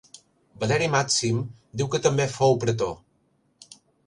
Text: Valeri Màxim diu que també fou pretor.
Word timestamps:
Valeri 0.63 0.87
Màxim 0.95 1.43
diu 1.83 1.91
que 1.97 2.01
també 2.07 2.27
fou 2.39 2.57
pretor. 2.65 2.97